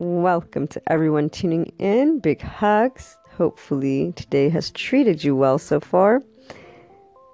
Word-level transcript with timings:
Welcome 0.00 0.68
to 0.68 0.82
everyone 0.86 1.28
tuning 1.28 1.72
in. 1.80 2.20
Big 2.20 2.40
hugs. 2.40 3.18
Hopefully, 3.36 4.12
today 4.14 4.48
has 4.48 4.70
treated 4.70 5.24
you 5.24 5.34
well 5.34 5.58
so 5.58 5.80
far. 5.80 6.22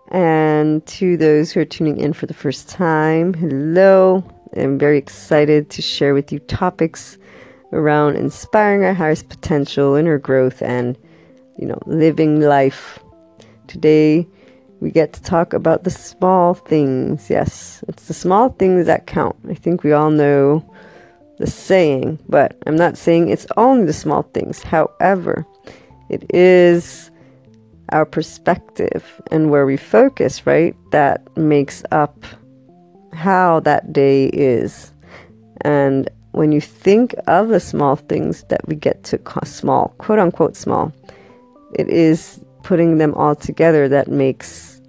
And 0.08 0.84
to 0.86 1.18
those 1.18 1.52
who 1.52 1.60
are 1.60 1.66
tuning 1.66 1.98
in 1.98 2.14
for 2.14 2.24
the 2.24 2.32
first 2.32 2.70
time, 2.70 3.34
hello. 3.34 4.24
I'm 4.56 4.78
very 4.78 4.96
excited 4.96 5.68
to 5.68 5.82
share 5.82 6.14
with 6.14 6.32
you 6.32 6.38
topics 6.38 7.18
around 7.74 8.16
inspiring 8.16 8.82
our 8.82 8.94
highest 8.94 9.28
potential, 9.28 9.94
inner 9.94 10.16
growth, 10.16 10.62
and 10.62 10.96
you 11.58 11.66
know, 11.66 11.78
living 11.84 12.40
life. 12.40 12.98
Today, 13.66 14.26
we 14.80 14.90
get 14.90 15.12
to 15.12 15.22
talk 15.22 15.52
about 15.52 15.84
the 15.84 15.90
small 15.90 16.54
things. 16.54 17.28
Yes, 17.28 17.84
it's 17.88 18.08
the 18.08 18.14
small 18.14 18.48
things 18.48 18.86
that 18.86 19.06
count. 19.06 19.36
I 19.50 19.54
think 19.54 19.82
we 19.82 19.92
all 19.92 20.10
know 20.10 20.64
the 21.38 21.46
saying, 21.46 22.18
but 22.28 22.56
I'm 22.66 22.76
not 22.76 22.96
saying 22.96 23.28
it's 23.28 23.46
only 23.56 23.84
the 23.86 23.92
small 23.92 24.22
things. 24.22 24.62
However, 24.62 25.46
it 26.08 26.24
is 26.34 27.10
our 27.90 28.06
perspective 28.06 29.20
and 29.30 29.50
where 29.50 29.66
we 29.66 29.76
focus, 29.76 30.46
right? 30.46 30.74
That 30.90 31.36
makes 31.36 31.82
up 31.90 32.24
how 33.12 33.60
that 33.60 33.92
day 33.92 34.26
is. 34.26 34.92
And 35.62 36.08
when 36.32 36.52
you 36.52 36.60
think 36.60 37.14
of 37.26 37.48
the 37.48 37.60
small 37.60 37.96
things 37.96 38.44
that 38.48 38.66
we 38.66 38.74
get 38.74 39.04
to 39.04 39.18
call 39.18 39.44
small, 39.44 39.94
quote 39.98 40.18
unquote 40.18 40.56
small, 40.56 40.92
it 41.74 41.88
is 41.88 42.40
putting 42.62 42.98
them 42.98 43.14
all 43.14 43.34
together 43.34 43.88
that 43.88 44.08
makes 44.08 44.80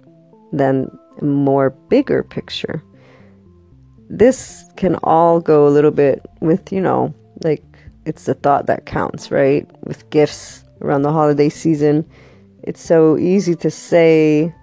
a 0.58 0.88
more 1.22 1.70
bigger 1.70 2.22
picture. 2.22 2.82
This 4.08 4.64
can 4.76 4.96
all 5.02 5.40
go 5.40 5.66
a 5.66 5.70
little 5.70 5.90
bit 5.90 6.24
with, 6.40 6.72
you 6.72 6.80
know, 6.80 7.14
like 7.42 7.64
it's 8.04 8.24
the 8.24 8.34
thought 8.34 8.66
that 8.66 8.86
counts, 8.86 9.30
right? 9.30 9.68
With 9.84 10.08
gifts 10.10 10.64
around 10.80 11.02
the 11.02 11.12
holiday 11.12 11.48
season, 11.48 12.08
it's 12.62 12.80
so 12.80 13.16
easy 13.16 13.54
to 13.56 13.70
say, 13.70 14.54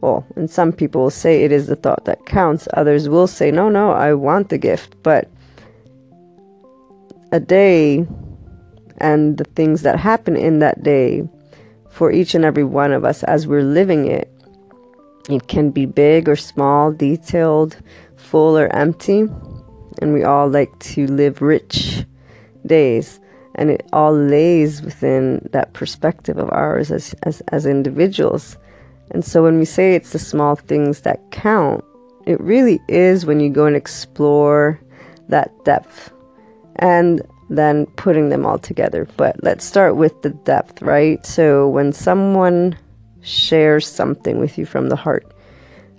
well, 0.00 0.26
and 0.36 0.50
some 0.50 0.72
people 0.72 1.02
will 1.02 1.10
say 1.10 1.44
it 1.44 1.52
is 1.52 1.66
the 1.66 1.76
thought 1.76 2.04
that 2.04 2.26
counts. 2.26 2.68
Others 2.74 3.08
will 3.08 3.26
say, 3.26 3.50
no, 3.50 3.68
no, 3.68 3.92
I 3.92 4.14
want 4.14 4.48
the 4.48 4.58
gift. 4.58 4.94
But 5.02 5.30
a 7.32 7.40
day 7.40 8.06
and 8.98 9.38
the 9.38 9.44
things 9.44 9.82
that 9.82 9.98
happen 9.98 10.36
in 10.36 10.58
that 10.58 10.82
day 10.82 11.28
for 11.90 12.10
each 12.10 12.34
and 12.34 12.44
every 12.44 12.64
one 12.64 12.92
of 12.92 13.04
us 13.04 13.22
as 13.24 13.46
we're 13.46 13.62
living 13.62 14.06
it 14.06 14.32
it 15.28 15.46
can 15.46 15.70
be 15.70 15.84
big 15.84 16.28
or 16.28 16.36
small, 16.36 16.90
detailed, 16.90 17.76
full 18.18 18.58
or 18.58 18.74
empty. 18.74 19.26
And 20.00 20.12
we 20.12 20.22
all 20.22 20.48
like 20.48 20.78
to 20.80 21.06
live 21.06 21.40
rich 21.40 22.04
days. 22.66 23.20
And 23.54 23.70
it 23.70 23.88
all 23.92 24.12
lays 24.12 24.82
within 24.82 25.48
that 25.52 25.72
perspective 25.72 26.36
of 26.36 26.50
ours 26.52 26.92
as, 26.92 27.14
as, 27.22 27.40
as 27.48 27.66
individuals. 27.66 28.56
And 29.10 29.24
so 29.24 29.42
when 29.42 29.58
we 29.58 29.64
say 29.64 29.94
it's 29.94 30.12
the 30.12 30.18
small 30.18 30.54
things 30.54 31.00
that 31.00 31.30
count, 31.30 31.82
it 32.26 32.40
really 32.40 32.80
is 32.88 33.24
when 33.24 33.40
you 33.40 33.48
go 33.48 33.64
and 33.64 33.74
explore 33.74 34.78
that 35.28 35.50
depth 35.64 36.12
and 36.76 37.22
then 37.50 37.86
putting 37.96 38.28
them 38.28 38.44
all 38.44 38.58
together. 38.58 39.08
But 39.16 39.42
let's 39.42 39.64
start 39.64 39.96
with 39.96 40.20
the 40.22 40.30
depth, 40.30 40.82
right? 40.82 41.24
So 41.24 41.68
when 41.68 41.92
someone 41.92 42.76
shares 43.22 43.86
something 43.86 44.38
with 44.38 44.58
you 44.58 44.66
from 44.66 44.88
the 44.90 44.96
heart, 44.96 45.32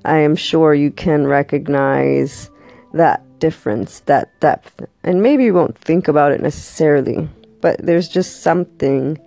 I 0.06 0.18
am 0.18 0.36
sure 0.36 0.74
you 0.74 0.92
can 0.92 1.28
recognize 1.28 2.50
that 2.94 3.22
difference, 3.40 4.02
that 4.02 4.40
depth. 4.40 4.86
And 5.04 5.22
maybe 5.22 5.46
you 5.46 5.54
won't 5.54 5.78
think 5.78 6.08
about 6.08 6.32
it 6.32 6.42
necessarily, 6.42 7.28
but 7.62 7.84
there's 7.86 8.08
just 8.08 8.42
something 8.42 9.20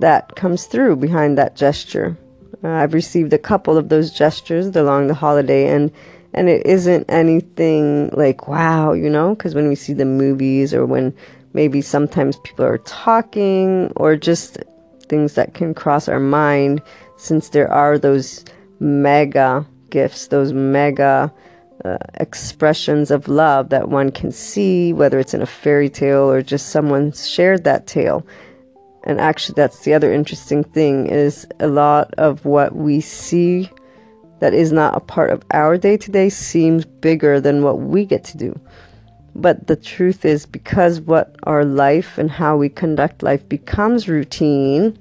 that 0.00 0.36
comes 0.36 0.66
through 0.66 0.96
behind 0.96 1.36
that 1.36 1.56
gesture. 1.56 2.16
Uh, 2.62 2.68
I've 2.68 2.94
received 2.94 3.32
a 3.32 3.38
couple 3.38 3.76
of 3.76 3.88
those 3.88 4.10
gestures 4.10 4.74
along 4.74 5.06
the 5.06 5.14
holiday, 5.14 5.68
and 5.68 5.92
and 6.34 6.48
it 6.48 6.66
isn't 6.66 7.06
anything 7.08 8.10
like 8.10 8.48
wow, 8.48 8.92
you 8.92 9.08
know, 9.10 9.34
because 9.34 9.54
when 9.54 9.68
we 9.68 9.74
see 9.74 9.92
the 9.92 10.04
movies 10.04 10.74
or 10.74 10.84
when 10.84 11.14
maybe 11.52 11.80
sometimes 11.80 12.36
people 12.38 12.64
are 12.64 12.78
talking 12.78 13.92
or 13.96 14.16
just 14.16 14.58
things 15.08 15.34
that 15.34 15.54
can 15.54 15.74
cross 15.74 16.08
our 16.08 16.20
mind, 16.20 16.82
since 17.16 17.50
there 17.50 17.70
are 17.70 17.98
those 17.98 18.44
mega 18.80 19.66
gifts, 19.90 20.28
those 20.28 20.52
mega 20.52 21.32
uh, 21.84 21.98
expressions 22.14 23.10
of 23.10 23.28
love 23.28 23.68
that 23.68 23.88
one 23.88 24.10
can 24.10 24.32
see, 24.32 24.92
whether 24.92 25.18
it's 25.18 25.34
in 25.34 25.42
a 25.42 25.46
fairy 25.46 25.88
tale 25.88 26.30
or 26.30 26.42
just 26.42 26.70
someone 26.70 27.12
shared 27.12 27.64
that 27.64 27.86
tale. 27.86 28.26
And 29.04 29.20
actually, 29.20 29.54
that's 29.54 29.84
the 29.84 29.94
other 29.94 30.12
interesting 30.12 30.64
thing 30.64 31.06
is 31.06 31.46
a 31.60 31.68
lot 31.68 32.12
of 32.14 32.44
what 32.44 32.74
we 32.74 33.00
see 33.00 33.70
that 34.40 34.54
is 34.54 34.72
not 34.72 34.96
a 34.96 35.00
part 35.00 35.30
of 35.30 35.42
our 35.50 35.76
day 35.76 35.96
to 35.96 36.10
day 36.10 36.28
seems 36.28 36.84
bigger 36.84 37.40
than 37.40 37.62
what 37.62 37.78
we 37.78 38.04
get 38.04 38.24
to 38.24 38.36
do. 38.36 38.58
But 39.34 39.66
the 39.66 39.76
truth 39.76 40.24
is, 40.24 40.46
because 40.46 41.00
what 41.00 41.36
our 41.44 41.64
life 41.64 42.18
and 42.18 42.30
how 42.30 42.56
we 42.56 42.68
conduct 42.68 43.22
life 43.22 43.48
becomes 43.48 44.08
routine, 44.08 44.98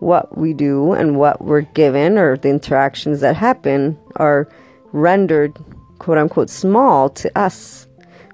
what 0.00 0.36
we 0.36 0.52
do 0.52 0.92
and 0.92 1.18
what 1.18 1.42
we're 1.42 1.62
given 1.62 2.18
or 2.18 2.36
the 2.36 2.48
interactions 2.48 3.20
that 3.20 3.36
happen 3.36 3.98
are 4.16 4.48
rendered 4.92 5.56
quote 5.98 6.18
unquote 6.18 6.50
small 6.50 7.08
to 7.10 7.38
us 7.38 7.86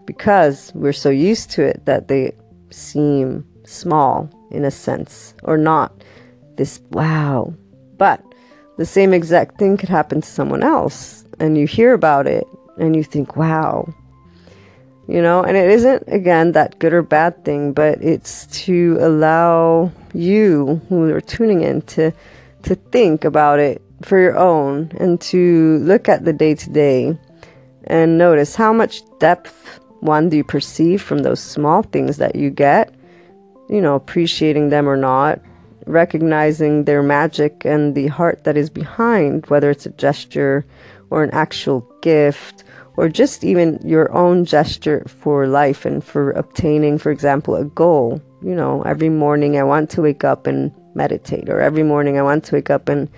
because 0.06 0.72
we're 0.74 0.92
so 0.92 1.10
used 1.10 1.50
to 1.50 1.62
it 1.62 1.84
that 1.86 2.08
they 2.08 2.32
seem 2.70 3.46
small 3.64 4.28
in 4.50 4.64
a 4.64 4.70
sense 4.70 5.34
or 5.44 5.56
not 5.56 6.04
this 6.56 6.80
wow. 6.90 7.54
But 7.96 8.22
the 8.78 8.86
same 8.86 9.14
exact 9.14 9.58
thing 9.58 9.76
could 9.76 9.88
happen 9.88 10.20
to 10.20 10.28
someone 10.28 10.62
else 10.62 11.24
and 11.38 11.56
you 11.56 11.66
hear 11.66 11.92
about 11.92 12.26
it 12.26 12.46
and 12.78 12.96
you 12.96 13.04
think 13.04 13.36
wow 13.36 13.92
you 15.08 15.20
know? 15.20 15.42
And 15.42 15.56
it 15.56 15.70
isn't 15.70 16.04
again 16.06 16.52
that 16.52 16.78
good 16.78 16.92
or 16.92 17.02
bad 17.02 17.44
thing 17.44 17.72
but 17.72 18.02
it's 18.02 18.46
to 18.64 18.96
allow 19.00 19.90
you 20.14 20.80
who 20.88 21.08
are 21.12 21.20
tuning 21.20 21.62
in 21.62 21.82
to 21.82 22.12
to 22.62 22.74
think 22.74 23.24
about 23.24 23.58
it 23.58 23.82
for 24.02 24.18
your 24.18 24.36
own 24.36 24.90
and 24.98 25.20
to 25.20 25.78
look 25.78 26.08
at 26.08 26.24
the 26.24 26.32
day 26.32 26.54
to 26.54 26.70
day 26.70 27.16
and 27.84 28.18
notice 28.18 28.54
how 28.54 28.72
much 28.72 29.02
depth 29.18 29.80
one 30.00 30.28
do 30.28 30.36
you 30.36 30.44
perceive 30.44 31.00
from 31.00 31.20
those 31.20 31.40
small 31.40 31.82
things 31.82 32.16
that 32.16 32.34
you 32.34 32.50
get? 32.50 32.94
You 33.68 33.80
know 33.80 33.94
appreciating 33.94 34.70
them 34.70 34.88
or 34.88 34.96
not 34.96 35.40
recognizing 35.86 36.84
their 36.84 37.02
magic 37.02 37.64
and 37.64 37.94
the 37.94 38.06
heart 38.06 38.44
that 38.44 38.56
is 38.56 38.70
behind 38.70 39.46
whether 39.46 39.70
it's 39.70 39.86
a 39.86 39.90
gesture 39.90 40.64
or 41.10 41.22
an 41.22 41.30
actual 41.30 41.80
gift 42.02 42.64
or 42.96 43.08
just 43.08 43.44
even 43.44 43.80
your 43.84 44.12
own 44.12 44.44
gesture 44.44 45.04
for 45.06 45.46
life 45.46 45.84
and 45.84 46.04
for 46.04 46.30
obtaining, 46.32 46.98
for 46.98 47.10
example, 47.10 47.54
a 47.54 47.64
goal. 47.64 48.20
You 48.42 48.54
know, 48.54 48.82
every 48.82 49.08
morning 49.08 49.56
I 49.56 49.62
want 49.62 49.90
to 49.90 50.02
wake 50.02 50.24
up 50.24 50.46
and 50.46 50.72
meditate, 50.94 51.48
or 51.48 51.60
every 51.60 51.82
morning 51.82 52.18
I 52.18 52.22
want 52.22 52.44
to 52.44 52.56
wake 52.56 52.70
up 52.70 52.88
and 52.88 53.08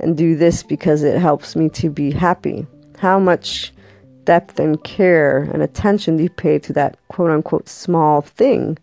and 0.00 0.16
do 0.16 0.36
this 0.36 0.62
because 0.62 1.02
it 1.02 1.20
helps 1.20 1.54
me 1.54 1.68
to 1.70 1.88
be 1.88 2.10
happy. 2.10 2.66
How 2.98 3.18
much 3.18 3.72
depth 4.24 4.58
and 4.58 4.82
care 4.82 5.42
and 5.52 5.62
attention 5.62 6.16
do 6.16 6.24
you 6.24 6.30
pay 6.30 6.58
to 6.58 6.72
that 6.72 6.96
quote 7.08 7.30
unquote 7.30 7.68
small 7.68 8.22
thing 8.22 8.78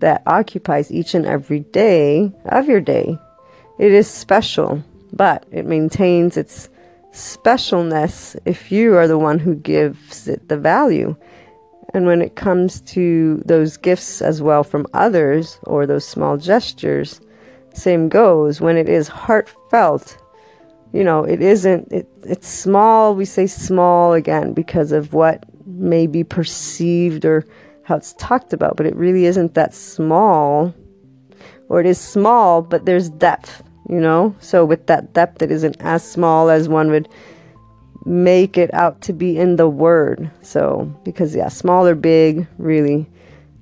that 0.00 0.22
occupies 0.26 0.90
each 0.90 1.14
and 1.14 1.26
every 1.26 1.60
day 1.60 2.32
of 2.46 2.68
your 2.68 2.80
day? 2.80 3.18
It 3.78 3.92
is 3.92 4.08
special, 4.08 4.82
but 5.12 5.46
it 5.50 5.66
maintains 5.66 6.36
its 6.36 6.68
specialness 7.16 8.36
if 8.44 8.70
you 8.70 8.94
are 8.96 9.08
the 9.08 9.18
one 9.18 9.38
who 9.38 9.54
gives 9.54 10.28
it 10.28 10.48
the 10.48 10.56
value. 10.56 11.16
And 11.94 12.06
when 12.06 12.20
it 12.20 12.36
comes 12.36 12.80
to 12.82 13.42
those 13.44 13.76
gifts 13.76 14.20
as 14.20 14.42
well 14.42 14.62
from 14.62 14.86
others 14.92 15.58
or 15.64 15.86
those 15.86 16.06
small 16.06 16.36
gestures, 16.36 17.20
same 17.72 18.08
goes. 18.08 18.60
When 18.60 18.76
it 18.76 18.88
is 18.88 19.08
heartfelt, 19.08 20.18
you 20.92 21.04
know, 21.04 21.24
it 21.24 21.40
isn't, 21.40 21.90
it, 21.92 22.08
it's 22.22 22.48
small. 22.48 23.14
We 23.14 23.24
say 23.24 23.46
small 23.46 24.12
again 24.12 24.52
because 24.52 24.92
of 24.92 25.12
what 25.12 25.44
may 25.66 26.06
be 26.06 26.24
perceived 26.24 27.24
or 27.24 27.44
how 27.84 27.96
it's 27.96 28.14
talked 28.14 28.52
about, 28.52 28.76
but 28.76 28.86
it 28.86 28.96
really 28.96 29.26
isn't 29.26 29.54
that 29.54 29.74
small. 29.74 30.74
Or 31.68 31.80
it 31.80 31.86
is 31.86 31.98
small, 31.98 32.62
but 32.62 32.84
there's 32.84 33.10
depth 33.10 33.62
you 33.88 34.00
know? 34.00 34.34
So 34.40 34.64
with 34.64 34.86
that 34.86 35.12
depth, 35.12 35.42
it 35.42 35.50
isn't 35.50 35.76
as 35.80 36.08
small 36.08 36.50
as 36.50 36.68
one 36.68 36.90
would 36.90 37.08
make 38.04 38.56
it 38.56 38.72
out 38.72 39.00
to 39.02 39.12
be 39.12 39.36
in 39.36 39.56
the 39.56 39.68
word. 39.68 40.30
So, 40.42 40.92
because 41.04 41.34
yeah, 41.34 41.48
small 41.48 41.86
or 41.86 41.96
big 41.96 42.46
really 42.58 43.06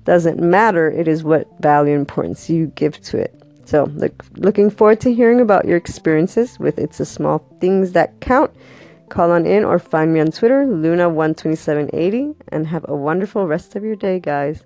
doesn't 0.03 0.39
matter. 0.39 0.89
It 0.89 1.07
is 1.07 1.23
what 1.23 1.47
value 1.59 1.93
and 1.93 2.01
importance 2.01 2.49
you 2.49 2.67
give 2.75 3.01
to 3.03 3.17
it. 3.17 3.41
So, 3.65 3.85
look, 3.95 4.23
looking 4.37 4.69
forward 4.69 5.01
to 5.01 5.13
hearing 5.13 5.41
about 5.41 5.65
your 5.65 5.77
experiences 5.77 6.59
with 6.59 6.77
It's 6.77 6.99
the 6.99 7.05
Small 7.05 7.39
Things 7.59 7.93
That 7.93 8.19
Count. 8.21 8.51
Call 9.09 9.31
on 9.31 9.47
in 9.47 9.65
or 9.65 9.79
find 9.79 10.13
me 10.13 10.19
on 10.19 10.31
Twitter, 10.31 10.65
Luna12780, 10.65 12.35
and 12.49 12.67
have 12.67 12.85
a 12.87 12.95
wonderful 12.95 13.47
rest 13.47 13.75
of 13.75 13.83
your 13.83 13.95
day, 13.95 14.19
guys. 14.19 14.63